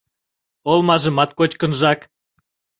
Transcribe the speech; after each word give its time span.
Олмажымат 0.71 1.29
кочкынжак 1.37 1.99